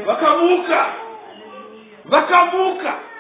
[0.06, 0.86] vakamuka.
[2.06, 3.11] Vakamuka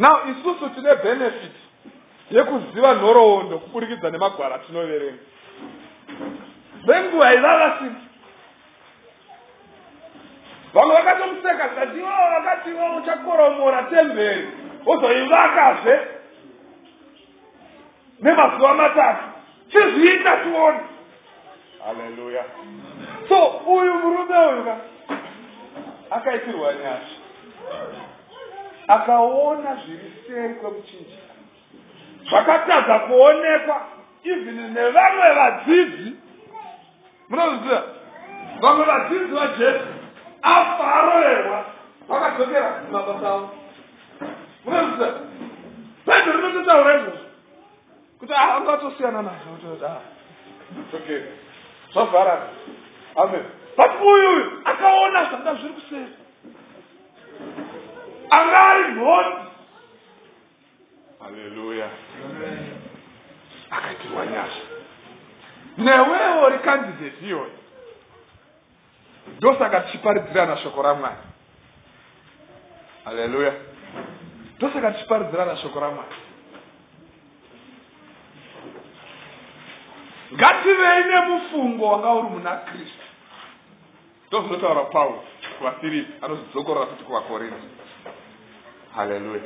[0.00, 1.56] now isusu tine benefit
[2.30, 5.22] yekuziva nhoroondo kuburikidza nemagwara tinoverenga.
[6.86, 8.00] Venguva ivavasina
[10.74, 14.48] vamwe vakatomuseka zikati iwo vakati iwo uchakoromora temberi.
[14.86, 16.00] Wozoivakazve
[18.20, 19.24] nemazuva matatu.
[19.68, 20.80] Chizviita tione.
[21.86, 22.44] Haleluya
[23.28, 24.76] so uyu murume uyu ka
[26.10, 27.16] akaitirwa nyasha
[28.94, 31.30] akaona zviri seri kwemuchinjika
[32.28, 33.76] zvakatadza kuonekwa
[34.24, 36.12] even nevamwe vadzidzi.
[37.28, 37.82] Munozviziva
[38.60, 39.86] vamwe vadzidzi vajesu
[40.42, 41.64] afa aroverwa
[42.08, 43.50] vakadzokera kumabasa avo.
[44.64, 45.08] Munozviziva
[46.06, 47.26] bhaibheri rinototaura izvozvo
[48.18, 49.50] kuti angatosiyana nazvo
[50.94, 51.22] okay
[51.92, 52.48] zvavharana
[53.16, 53.44] amen.
[53.76, 56.19] But uyu uyu akaona zvanga zviri kuseri
[58.30, 59.50] anga ari mhondi
[61.20, 61.88] haleluya
[63.70, 64.62] akaitirwa nyasha.
[65.78, 67.50] Newewo rikandidheti iyoyo.
[69.36, 71.16] Ndosaka tichiparidzirana shoko ramwari.
[73.04, 73.52] Haleluya
[74.56, 76.14] ndosaka tichiparidzirana shoko ramwari.
[80.34, 83.04] Ngativei nemufungo wanga uri muna kristu.
[84.28, 85.24] Ndozvinotaura pauro
[85.58, 87.68] kuvafiripi anozvidzokorora futi kuvakorinzi
[88.96, 89.42] haleluya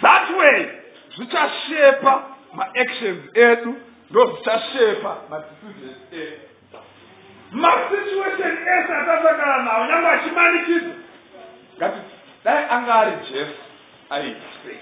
[0.00, 0.70] that way
[1.16, 2.22] zvichashepa
[2.54, 3.74] maactions edu
[4.10, 6.56] ndo zvichashepa madecisions edu.
[7.52, 10.94] Masituation ese atasangana nawo nyange achimanikidza
[11.76, 12.00] ngati
[12.44, 13.60] dai anga ari jesu
[14.10, 14.78] aiita sei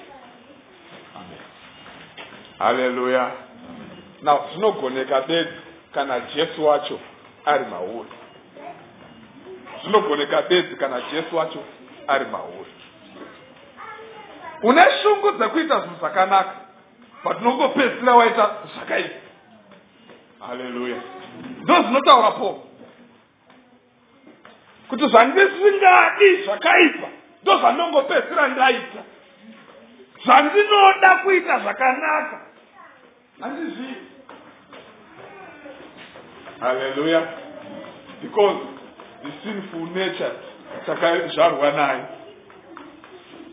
[2.59, 3.33] haleluya
[4.23, 5.53] now zvinogoneka bedzi
[5.95, 7.01] kana jesu wacho
[7.45, 8.09] ari mauri
[9.83, 11.65] zvinogoneka bedzi kana jesu wacho
[12.07, 12.74] ari mauri
[14.65, 16.55] une shungu dzekuita zvinhu zvakanaka
[17.25, 19.21] but unongopedzisira waita zvakaipa.
[20.41, 20.97] Haleluya
[21.63, 22.63] ndo zvinotaura po
[24.89, 27.09] kuti zvandisingadi zvakaipa
[27.43, 29.03] ndo zvandongopedzisira ndaita.
[30.25, 32.41] Zvandinoda kuita zvakanaka.
[33.41, 33.97] Handizvii.
[36.61, 37.29] Haleluya
[38.23, 38.57] because
[39.23, 40.33] the sinful nature
[40.87, 42.05] takazvarwa nayo.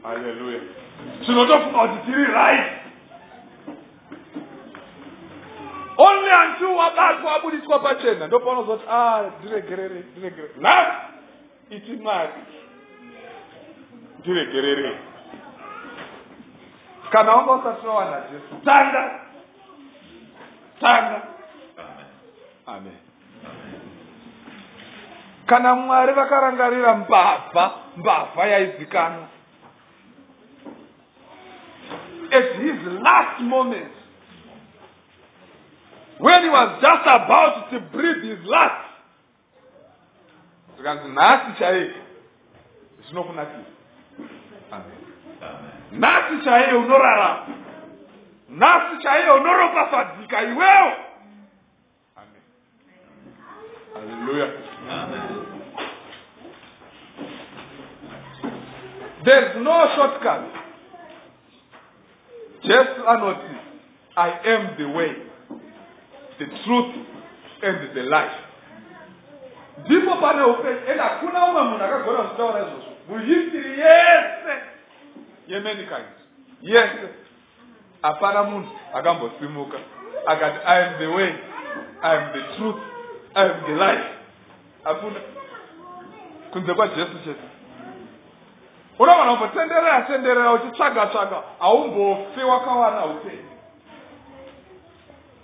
[0.03, 0.80] Haleluya
[1.25, 2.71] tinotofunga kuti tiri right
[5.97, 10.95] only until wabatwa wabudiswa pachena ndo paunozoti a ndiregerere ndiregerere na
[11.69, 12.31] iti mwari
[14.19, 14.99] ndiregerere
[17.09, 19.19] kana wanga usati wawana jesu tanga
[20.79, 21.21] tanga
[22.65, 22.97] amen.
[25.45, 29.27] Kana mwari vakarangarira mbavha mbavha yaizikanwa
[32.31, 33.91] at his last moment.
[36.17, 38.87] When he was just about to breathe his last.
[40.77, 41.93] Zvikanzi nhasi chaiye
[43.07, 43.63] zvinokunakira
[45.91, 47.47] nhasi chaiye unorarama
[48.49, 50.91] nhasi chaiye unoropafadzika iwewo
[52.15, 52.43] amen.
[53.93, 54.47] Haleluya
[59.25, 60.60] there's no shortcut
[62.63, 63.55] jesu anoti
[64.15, 65.15] i am the way
[66.39, 66.95] the truth
[67.61, 68.37] and the life.
[69.85, 72.91] Ndipo pane upenyu ende hakuna umwe munhu akagona kuzvitaura izvozvo.
[73.09, 74.53] Muhistiri yese
[75.47, 76.07] yemankind
[76.61, 77.09] yese
[78.01, 79.77] hapana munhu akambosimuka
[80.25, 81.33] akati i am the way
[82.01, 82.81] i am the truth
[83.35, 84.05] i am the life.
[84.83, 85.19] Hakuna.
[86.51, 87.47] Kunze kwajesu chete
[88.99, 93.51] unogona kumbotenderera tenderera uchitsvaga tsvaga haumbofi wakawana upenyu.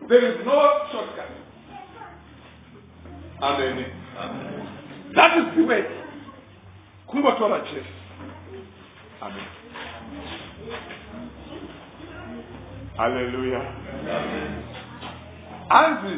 [0.07, 1.29] There is no shortcut.
[3.41, 3.86] Amen.
[5.15, 5.83] That is the way.
[7.07, 7.93] Kungotora jesu.
[9.21, 9.45] Amen.
[12.97, 13.62] Haleluya
[15.69, 16.15] hanzi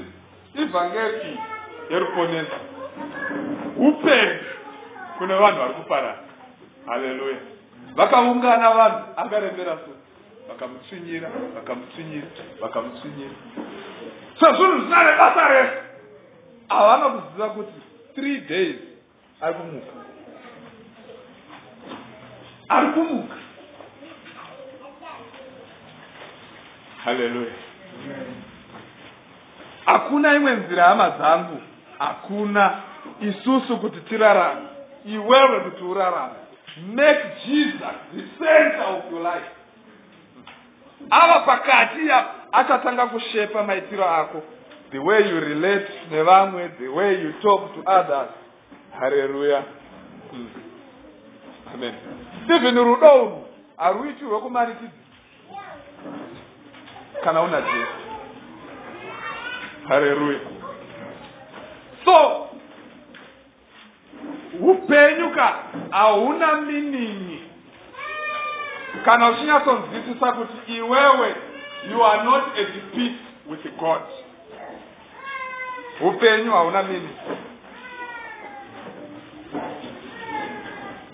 [0.56, 1.40] ivhangeri
[1.90, 2.52] yeruponesi
[3.78, 4.40] upenyu
[5.18, 6.18] kune vanhu vari kuparara
[6.86, 7.38] haleluya
[7.96, 9.92] vakaungana vanhu akarembera so
[10.50, 12.28] vakamutsvinyira vakamutsvinyira
[12.62, 13.36] vakamutsvinyira
[14.40, 15.78] sezvinhu zvina nebasa refu
[16.70, 17.80] havana kuziva kuti
[18.16, 18.80] three days
[19.42, 19.94] ari kumuka.
[22.70, 23.36] Ari kumuka.
[27.04, 27.54] Haleluya
[29.86, 31.62] hakuna imwe nzira hama dzangu
[32.00, 32.82] hakuna
[33.22, 34.62] isusu kuti tirarame
[35.06, 36.36] iwewe kuti urarame
[36.96, 39.50] make jesus the center of your life.
[41.10, 44.44] Ava pakati ya achatanga kushepa maitiro ako.
[44.92, 48.30] The way you relate nevamwe the way you talk to others.
[49.00, 49.64] Haleluya
[50.34, 50.48] mm.
[51.74, 51.94] amen
[52.50, 53.46] even rudo urwu
[53.78, 54.92] haruiti rwekumanikidzi
[57.24, 57.98] kana una jesu
[59.88, 60.40] haleluya
[62.06, 62.49] so
[64.62, 67.44] upenyu ka hauna minin'i
[69.06, 71.36] kana uchinyatsonzwisisa kuti iwewe
[71.92, 74.02] you are not at peace with god.
[76.02, 77.10] Upenyu hauna mini.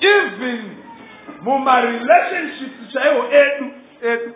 [0.02, 0.78] Even
[1.42, 3.72] mumarelationships chaiwo edu
[4.04, 4.34] edu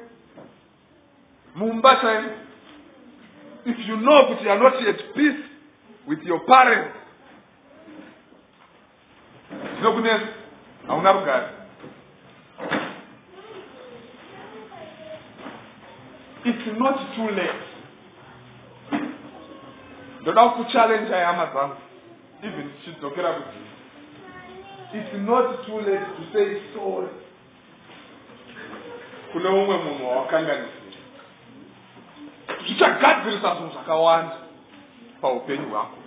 [1.56, 2.30] mumba chaimo
[3.66, 5.44] if you know kuti you are not at peace
[6.08, 6.96] with your parents
[9.80, 10.28] zvinokunesa
[10.88, 11.48] hauna rugare.
[16.46, 17.66] It's not too late.
[20.22, 21.76] Ndoda kuchallenge hama dzangu
[22.44, 23.70] even tichidzokera kudzii
[24.94, 27.08] it's not too late to say sorry.
[29.32, 30.80] Kune umwe munhu wawakanganisira
[32.66, 34.36] zvichagadzirisa zvinhu zvakawanda
[35.22, 35.98] paupenyu hwako.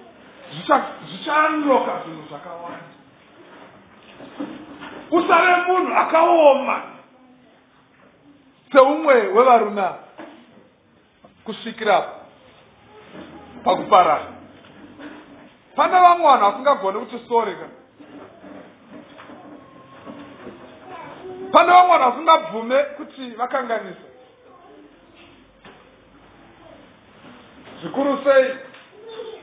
[1.08, 2.91] Zvichanoka zvinhu zvakawanda
[5.12, 6.82] usave munhu akaoma.
[8.72, 9.82] Seumwe wevarume
[11.44, 11.96] kusvikira
[13.64, 14.26] pakuparara.
[15.76, 17.66] Pane vamwe vanhu vasingagoni kuti sori ka
[21.52, 24.06] pane vamwe vanhu vasingabvume kuti vakanganisa.
[27.80, 28.56] Zvikuru sei?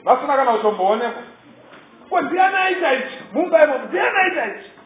[0.04, 1.24] Vasina kana kutomboonekwa
[2.10, 3.18] ko ndiani aita ichi?
[3.34, 4.79] Mumba imomo ndiani aita ichi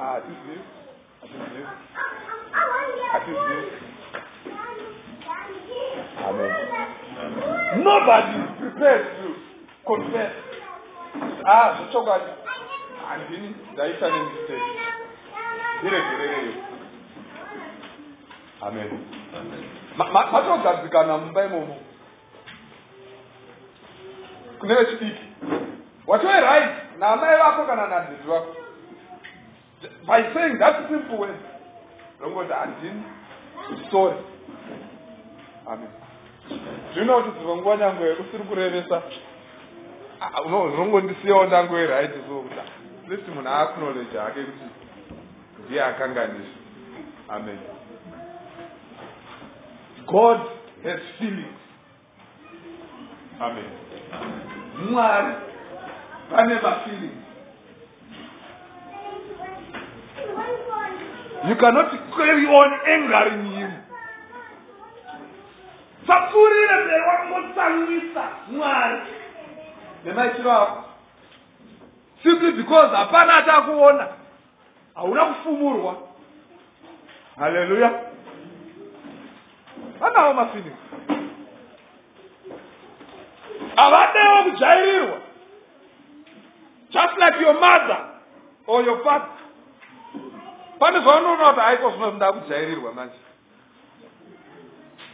[0.00, 0.60] hatizivi
[1.20, 1.66] hatizivi
[3.12, 3.72] hatizivi
[6.28, 6.52] amen.
[7.84, 9.28] Nobody is prepared to
[9.84, 10.32] confess.
[11.44, 12.24] Ah zvechokwadi
[13.08, 14.62] handini ndaita nemistake
[15.82, 16.52] ndiregerereyo
[18.60, 19.04] amen.
[20.32, 21.76] Matogadzikana mumba imomo.
[24.58, 25.24] Kune vechidiki.
[26.06, 26.70] Watoi right?
[26.98, 28.56] Naamai vako kana nadzidzi vako
[30.06, 31.36] by saying that simple word
[32.20, 33.02] rongoti handini
[33.90, 34.16] sorry
[35.66, 35.88] amen.
[36.94, 39.02] Zvino kuti dzimwe nguva nyangwe usiri kurevesa
[40.76, 42.54] rongodisiyawo ndangoe right so kuti
[43.08, 44.64] list munhu aacknowledge hake kuti
[45.64, 46.58] ndiye akanganisa
[47.28, 47.58] amen.
[50.06, 50.40] God
[50.84, 51.60] has feelings.
[53.40, 53.70] Amen.
[54.90, 55.34] Mwari
[56.30, 57.25] vane mafeelings
[61.48, 63.70] you cannot carry on angering him.
[66.06, 69.00] Sapfurire mberi wakangotsamwisa mwari.
[70.04, 70.84] Nemaitiro ako?
[72.22, 74.08] Simply because hapana atakuona.
[74.94, 75.96] Hauna kufumurwa.
[77.38, 77.90] Haleluya
[80.00, 80.76] vanawo mafeelings
[83.76, 85.18] havadewo kudzvairirwa
[86.90, 87.98] just like your mother
[88.66, 89.28] or your father
[90.78, 93.20] pane zvaunoona kuti aiko zvino ndakudzvairirwa manje.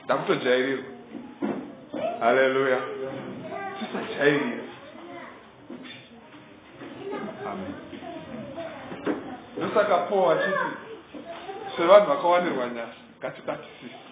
[0.04, 0.84] Ndakutodzvairirwa
[2.20, 2.80] haleluya.
[3.78, 4.64] Tisajairira
[7.46, 7.74] amen.
[9.56, 10.76] Ndosaka paul achiti
[11.76, 14.02] sevanhu vakawanirwa nyasha ngatibatisise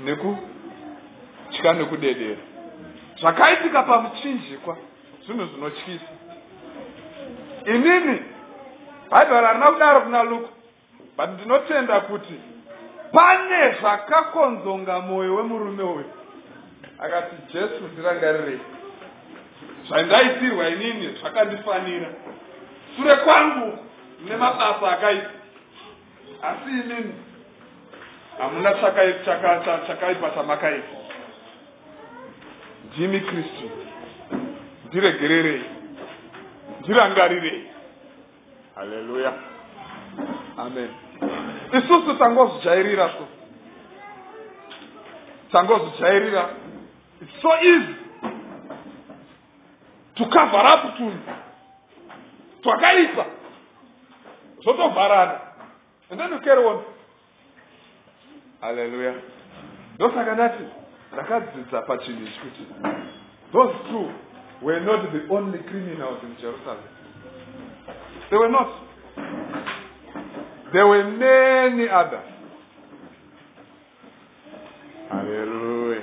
[0.00, 2.42] nekutya nekudedera.
[3.20, 4.76] Zvakaitika pamuchinjikwa
[5.26, 6.12] zvinhu zvinotyisa.
[7.66, 8.20] Inini
[9.10, 10.48] bhaibheri harina kudaro kuna luka.
[11.16, 12.34] But ndinotenda kuti
[13.12, 16.04] pane zvakakonzonga mwoyo wemurume uyu.
[16.98, 18.60] Akati jesu ndirangarirei
[19.88, 22.08] zvandaitirwa inini zvakandifanira.
[22.96, 23.78] Sure kwangu
[24.28, 25.30] nemabasa akaita.
[26.42, 27.14] Asi inini
[28.38, 30.96] hamuna chakaipa chaka, chaka, chaka chamakaita.
[32.88, 33.70] Ndimi kristu.
[34.86, 35.64] Ndiregererei.
[36.80, 37.69] Ndirangarirei
[38.80, 39.32] haleluya
[40.56, 40.90] amen.
[41.72, 43.24] Isusu tangozvijairira so
[45.52, 46.48] tangozvijairira
[47.20, 47.94] its so easy
[50.14, 51.18] to cover up tunhu
[52.62, 53.24] twakaipa.
[54.64, 55.40] Zvotovharana.
[56.10, 56.84] And then you carry on.
[58.60, 59.14] Haleluya
[59.94, 60.64] ndosaka ndati
[61.12, 62.66] ndakadzidza pachinhu ichi kuti
[63.52, 64.10] those two
[64.62, 66.84] were not the only criminals in jerusalem
[68.30, 68.68] they were not.
[70.72, 72.26] There were many others.
[75.10, 76.02] Haleluya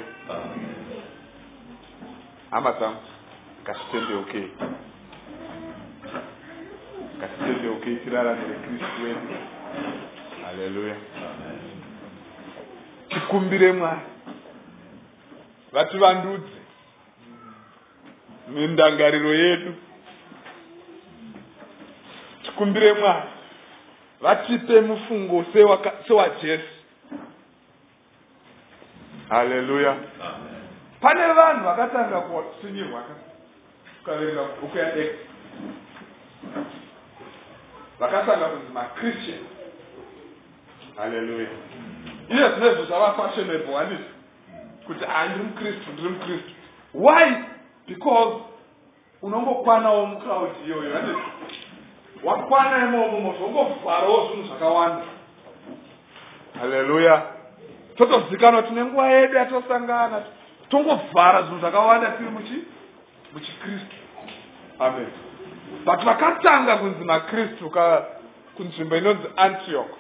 [2.51, 3.01] hama dzangu
[3.63, 4.51] ngatitendeukei
[7.17, 9.35] ngatitendeukei tiraramire kristu wedu
[10.45, 10.95] haleluya
[13.09, 13.99] tikumbire mwari
[15.71, 16.57] vativandudze
[18.53, 19.73] mindangariro yedu
[22.57, 23.21] tikumbire mwari
[24.21, 25.45] vatipe mufungo
[26.07, 26.67] sewajesu
[29.29, 29.95] haleluya
[31.01, 33.03] pane vanhu vakatanga kutsinyirwa
[34.01, 35.11] ukaverenga bhuku yaex
[37.99, 39.39] vakatanga kunzi machristian.
[40.95, 41.49] Haleluya
[42.29, 44.03] iye zvinezvo zvava fashionable handiti
[44.87, 46.51] kuti ha ndiri mukristu ndiri mukristu.
[46.93, 47.43] Why?
[47.87, 48.41] Because
[49.21, 51.21] unongokwanawo mucloud iyoyo handiti
[52.23, 55.03] wakwana imomomo zvongovharawo zvinhu zvakawanda.
[56.59, 57.23] Haleluya
[57.97, 60.21] totozikanwa tine nguva yedu yatosangana
[60.69, 62.63] tongovhara zvinhu zvakawanda tiri muchi
[63.33, 63.95] muchikristu
[64.79, 65.07] amen.
[65.85, 67.71] But vakatanga kunzi makristu
[68.57, 69.91] kunzvimbo inonzi antioch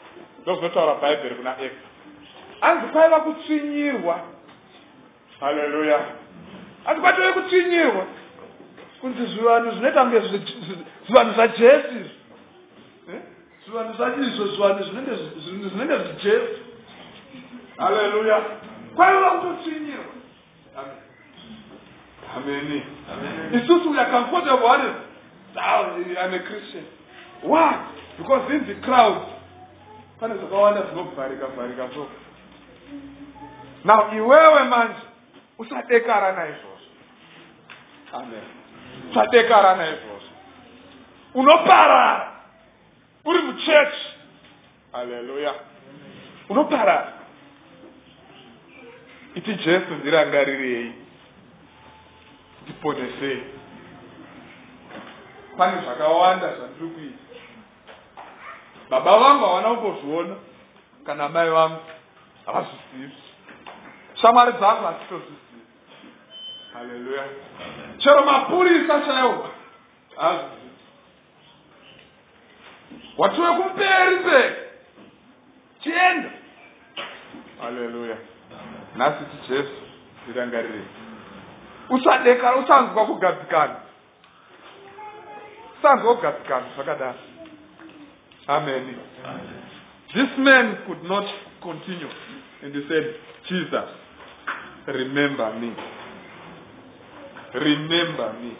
[0.41, 1.71] ndozvinotaura bhaibheri kuna ex
[2.61, 4.19] anzi kwaiva kutsvinyirwa.
[5.39, 5.99] Haleluya
[6.85, 8.05] anzi kwatove kutsvinyirwa
[9.07, 10.19] kunzi zvivanhu zvinoita kunge
[11.07, 11.95] zvivanhu zvajesu
[13.13, 13.21] eh?
[13.65, 14.83] zvivanhu zvaizvo zvivanhu
[15.69, 16.61] zvinenge zvijesu
[17.77, 18.41] haleluya
[18.95, 20.13] kwaiva kutotsvinyirwa.
[22.35, 22.83] Ameni
[23.53, 26.85] isusu we are comfortable what is I'm a Christian.
[27.43, 27.87] Why?
[28.17, 29.25] Because in the crowd
[30.19, 32.07] pane zvakawanda zvinobvarika bvarika so.
[33.83, 35.01] Now iwewe manje
[35.57, 36.77] usadekara naizvozvo.
[38.13, 38.66] Amen
[39.11, 40.17] usadekara naizvozvo
[41.33, 42.31] unoparara.
[43.25, 44.07] Uri muchechi.
[44.91, 45.53] Haleluya.
[46.49, 47.13] Unoparara.
[49.35, 50.93] Iti jesu ndirangarirei.
[52.63, 53.43] Ndiponesei.
[55.57, 57.27] Pane zvakawanda zvandiri kuita.
[58.89, 60.35] Baba vangu havana kumbozviona
[61.05, 61.79] kana mai vangu
[62.45, 63.15] havazvizivi
[64.21, 65.46] shamwari dzangu hadzitozvizivi
[66.77, 67.23] haleluya
[67.97, 69.49] chero mapurisa chaiwo
[73.17, 74.55] watiwe kumberi mberi
[75.83, 76.31] chienda
[77.61, 78.17] haleluya
[78.95, 79.81] nhasi ti jesu
[80.23, 80.87] ndirangarirei
[81.89, 83.75] usadekara usanzwa kugadzikana
[85.79, 87.19] usanzwa kugadzikana zvakadaro
[88.47, 88.95] amen.
[90.13, 91.25] This man could not
[91.61, 92.09] continue
[92.63, 93.15] and he said
[93.49, 93.89] jesus
[94.87, 95.75] remember me
[97.53, 98.51] remember me.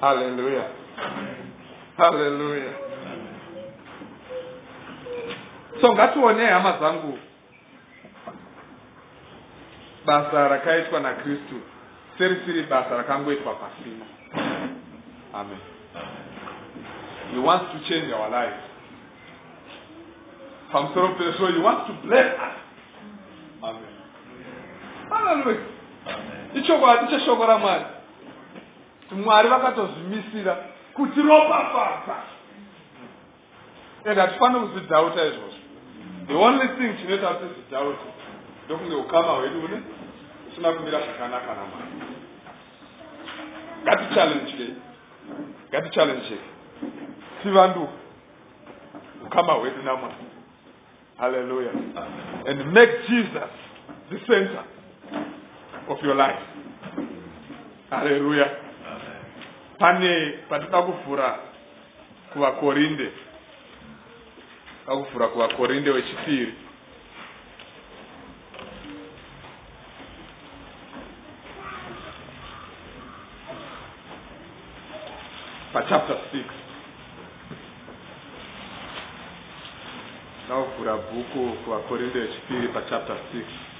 [0.00, 0.68] Hallelujah.
[1.96, 2.74] Hallelujah.
[5.80, 7.18] So ngatione hama dzangu
[10.06, 11.60] basa rakaitwa nakristu
[12.18, 14.06] serisiri basa rakangoitwa pasina.
[15.34, 15.58] Amen.
[17.32, 18.62] He wants to change our lives.
[20.72, 22.56] Pamusoro pezvo he wants to bless us.
[23.62, 23.94] Amen.
[25.10, 25.81] Haleluya
[26.54, 27.84] ichokwadi cheshoko ramwari.
[29.24, 30.56] Mwari vakatozvimisira
[30.94, 32.16] kuti ropafadza
[34.04, 35.58] and hatifaniri kuzvidhauta izvozvo.
[36.26, 38.04] The only thing chinoita kuti zvidhauta
[38.66, 39.82] ndokunge ukama hwedu une
[40.52, 41.92] usina kumira zvakanaka namwari.
[43.82, 44.74] Ngatichallenjei
[45.68, 46.40] ngatichallenjei
[47.42, 47.92] tivanduka
[49.26, 50.14] ukama hwedu namwari.
[51.18, 51.70] Haleluya
[52.46, 53.50] and make jesus
[54.10, 54.64] the center
[55.88, 56.42] of your life.
[57.90, 58.50] Haleluya
[59.78, 61.38] pane patida kuvhura
[62.32, 63.12] kuvakorinde
[64.86, 66.54] akuvhura kuvakorinde wechipiri.
[75.72, 76.44] Pachapter 6
[80.48, 83.71] nauvhura bhuku kuvakorinde wechipiri pachapter 6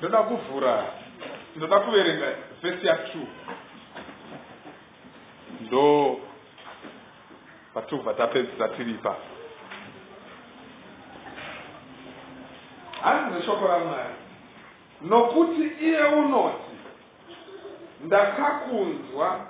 [0.00, 0.84] ndoda kuvhura
[1.56, 2.26] ndoda kuverenga
[2.62, 3.26] vhesi ya2
[5.60, 6.20] ndo
[7.74, 9.16] patobva tapedzisa tiripa.
[13.02, 14.14] Hanzi neshoko ramwari
[15.02, 16.76] nokuti iye unoti
[18.00, 19.40] ndakakunzwa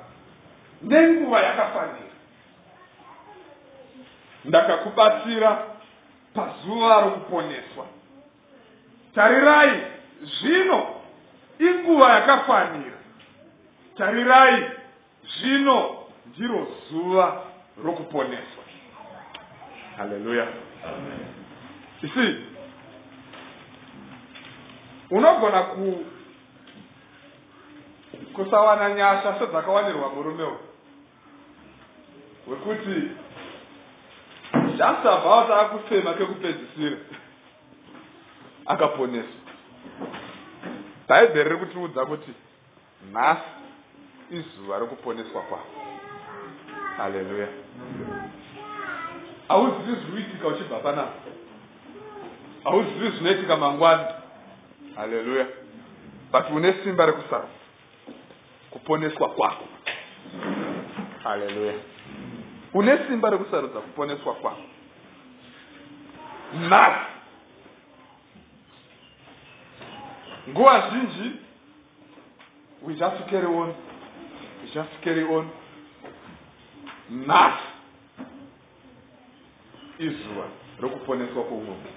[0.83, 2.11] nenguva yakafanira.
[4.45, 5.65] Ndakakubatsira
[6.35, 7.87] pazuva rokuponeswa.
[9.15, 9.83] Tarirai
[10.23, 10.95] zvino
[11.59, 12.99] inguva yakafanira
[13.97, 14.71] tarirai
[15.25, 15.97] zvino
[16.27, 17.43] ndiro zuva
[17.85, 18.65] rokuponeswa.
[19.97, 20.47] Haleluya
[22.03, 22.37] isi
[25.11, 26.05] unogona ku
[28.33, 30.59] kusawana nyasha sedzakawanirwa murume uyu.
[32.47, 33.11] Wekuti
[34.77, 36.97] just about akufema kekupedzisira
[38.67, 39.40] akaponeswa
[41.09, 42.33] bhaibheri riri kutiudza kuti
[43.13, 43.51] nhasi
[44.31, 45.81] izuva rekuponeswa kwako
[46.97, 47.49] haleluya.
[49.49, 51.31] Hauzivi zviri kuitika uchibva panapa
[52.65, 54.05] hauzivi zvinoitika mangwani?
[54.97, 55.47] Haleluya.
[56.33, 57.49] But une simba rekusara
[58.71, 59.65] kuponeswa kwako
[61.23, 61.75] haleluya.
[62.75, 64.63] Une simba rekusarudza kuponeswa kwako
[66.69, 67.20] nhasi
[70.51, 71.33] nguva zhinji
[72.83, 73.75] we just carry on
[74.63, 75.49] we just carry on.
[77.11, 77.63] Nhasi
[79.99, 80.45] izuva
[80.81, 81.91] rokuponeswa kwoumwe munhu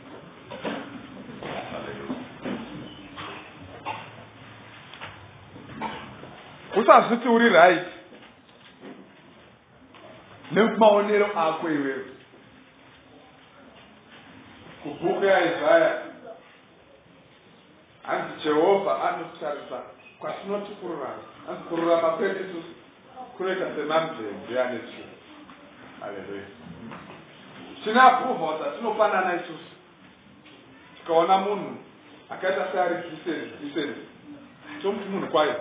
[6.78, 7.88] usazviti uri right?
[10.52, 12.06] Nemaonero ako iwewe
[14.84, 16.02] kubhuku yaisaya
[18.04, 19.80] hanzi jehovha anotarisa
[20.20, 22.74] kwatinoti kururama hanzi kururama kwedu isusu
[23.38, 25.14] kunoita semamvemve ane tsvina
[26.00, 26.44] haleluya
[27.84, 29.74] tinaaprovha kuti hatinofanana isusu.
[30.98, 31.76] Tikaona munhu
[32.30, 32.96] akaita seari
[33.62, 33.96] diseni
[34.82, 35.56] tomuti munhu kwayo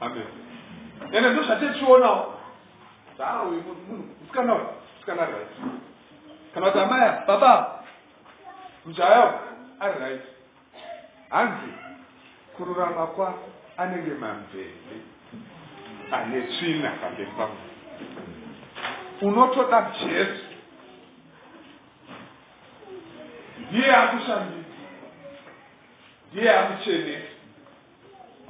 [0.00, 0.26] amen.
[1.12, 2.34] Ende ndo zvatechioonawo
[3.18, 4.54] zauyu munhu musikana
[4.94, 5.48] musikana right.
[6.54, 7.82] Kana kuti amaya baba
[8.84, 9.32] mujayawo
[9.80, 10.22] ari right
[11.30, 11.72] hanzi
[12.56, 14.96] kururama kwako anenge mamvemve
[16.12, 17.30] ane tsvina pamberi
[19.22, 20.44] unotoda jesu.
[23.70, 24.66] Ndiye akushambidza
[26.32, 27.28] ndiye akuchenesa.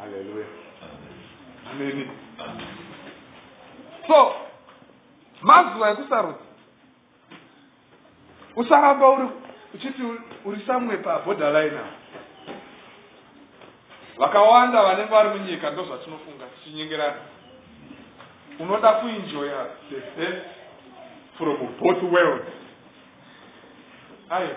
[0.00, 0.46] Haleluya
[1.70, 2.10] ameni
[4.06, 4.34] so
[5.42, 6.38] mazuva ekusarudza
[8.56, 9.28] usaramba uri
[9.74, 10.02] uchiti
[10.44, 12.05] uri samwe paborderline apo
[14.16, 17.16] vakawanda vanenge vari munyika ndo zvatinofunga tichinyengerana
[18.58, 20.46] unoda kuenjoya the best
[21.38, 22.44] from both world
[24.30, 24.48] ai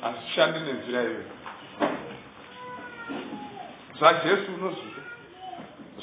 [0.00, 1.24] hazvishandi nenzira iyoyo
[3.98, 5.02] zvajesu unozvida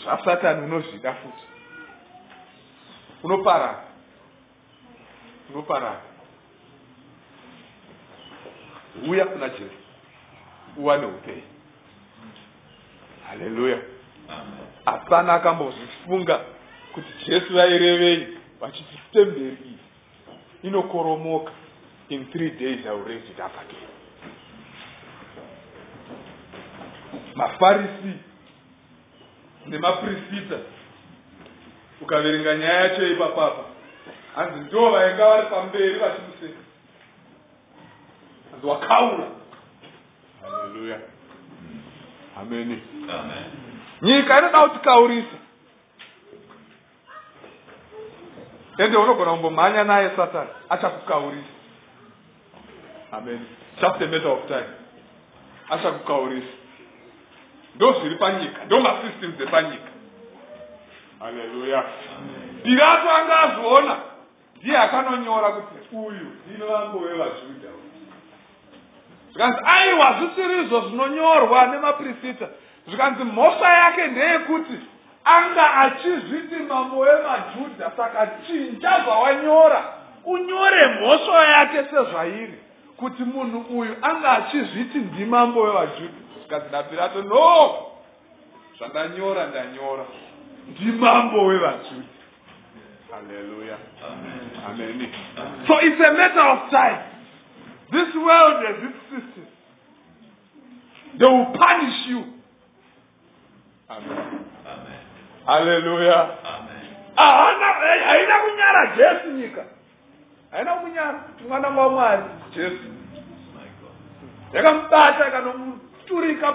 [0.04, 1.44] zvasatani unozvida futi.
[3.24, 3.84] Unoparara?
[5.50, 6.02] Unoparara?
[9.10, 9.82] Uya kuna jesu
[10.78, 11.51] uwane upenyu
[13.32, 13.78] haleluya
[14.86, 16.40] hapana akambozvifunga
[16.94, 18.28] kuti jesu vairevei
[18.60, 19.78] vachiti temberi iyi
[20.64, 21.52] inokoromoka
[22.10, 23.88] in three days iwill raise it up again.
[27.36, 28.14] Mafarisi
[29.68, 30.58] nemapristita
[32.02, 33.64] ukaverenga nyaya yacho ipapapa
[34.36, 36.60] hanzi ndo vainga vari pamberi vachimuseka
[38.52, 39.28] hanzi wakaura.
[40.42, 41.00] Haleluya
[42.42, 42.82] ameni
[44.02, 45.38] nyika inoda kutikaurisa
[48.78, 51.62] ende unogona kumbomhanya naye satani achakukaurisa
[53.12, 53.40] amen.
[53.82, 54.70] Just a matter of time.
[55.70, 56.54] Achakukaurisa
[57.76, 59.92] ndo zviri panyika ndo masystems epanyika
[61.20, 61.84] haleluya
[62.64, 63.98] pirato anga azviona
[64.56, 67.71] ndiye akanonyora kuti uyu ndino vangu vevajudha
[69.32, 72.48] zvikanzi aiwa zvisirizvo zvinonyorwa nemapristita
[72.88, 74.80] zvikanzi mhosva yake ndeyekuti
[75.26, 79.84] anga achizviti mambo wemajudha saka chinja zvawanyora.
[80.26, 82.60] Unyore mhosva yake sezvairi
[82.98, 87.76] kuti munhu uyu anga achizviti ndimambo wevajudha zvikanzi napirato no
[88.78, 90.04] zvandanyora ndanyora.
[90.68, 92.08] Ndimambo wevajudha
[93.12, 93.78] haleluya
[94.68, 95.12] amen.
[95.68, 97.11] So it's a matter of time
[97.92, 99.46] this world has its system
[101.18, 102.24] they will punish you
[103.90, 104.42] amen
[105.46, 106.38] haleluya
[107.16, 109.66] haina kunyara jesu nyika
[110.52, 112.24] haina kumunyara mwana wamwari
[112.56, 112.84] jesu
[114.54, 116.52] yakamubata ikanomuturika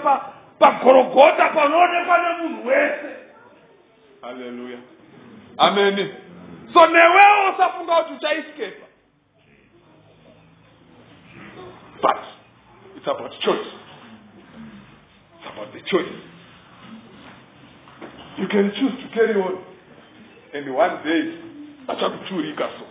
[0.59, 3.15] pagorogota panoonekwa nemunhu wese
[4.21, 4.77] haleluya
[5.57, 6.13] ameni
[6.73, 8.87] so newewo usafunga kuti uchaiskepa
[12.01, 12.17] but
[13.07, 13.67] it's about choice.
[15.39, 16.13] It's about the choice.
[18.37, 19.63] You can choose to carry on.
[20.53, 21.39] And one day
[21.87, 22.85] achakuturika so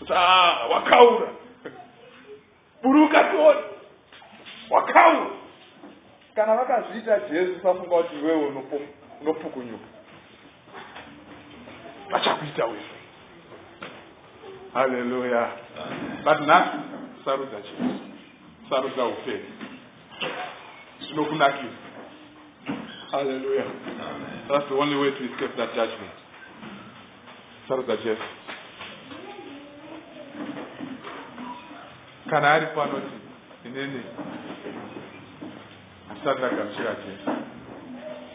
[0.00, 1.28] kuti ah, wakaura.
[2.82, 3.60] Buruka tioni
[4.70, 5.30] wakaura.
[6.34, 8.46] Kana vakazviita jesu safunga kuti iwewe
[9.20, 9.86] unopukunyuka.
[12.10, 12.96] Vachakuita wese.
[14.74, 15.50] Haleluya
[16.24, 16.78] but nhasi
[17.24, 18.05] sarudza jesu
[18.70, 19.52] sarudza upenyu.
[21.00, 21.86] Zvinokunakisa
[23.10, 23.64] haleluya
[24.48, 26.12] that's the only way to escape that judgment.
[27.68, 28.22] Sarudza jesu.
[32.30, 33.16] Kana ari panoti
[33.64, 34.02] inini
[36.08, 37.30] hasati ndagamuchira jesu.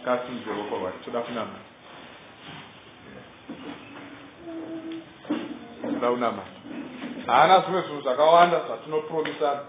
[0.06, 1.60] Kasimudze ruoko rwake toda kunamata
[5.82, 6.52] toda kunamata
[7.28, 9.62] haana zvimwe zvinhu zvakawanda zvatinopromisana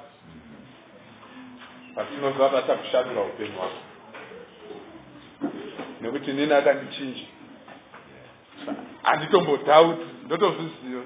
[1.94, 3.80] zvatinoziva kuti achakushandura upenyu hwako.
[6.00, 7.26] Nekuti nini akandichinja
[9.02, 11.02] handitombodhauti ndotozviziva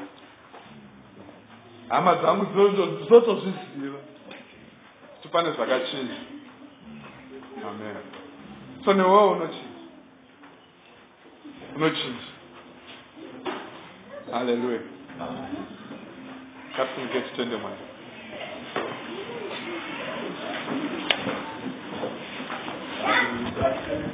[1.89, 2.45] hama dzangu
[3.05, 4.01] dzotozviziva
[5.15, 6.21] kuti pane zvakachinja.
[7.69, 7.97] Amen.
[8.85, 9.81] So newewo unochinja?
[11.77, 12.27] Unochinja?
[14.33, 14.81] Haleluya
[16.75, 17.96] ngatifunge titende mwari
[23.75, 24.06] questions.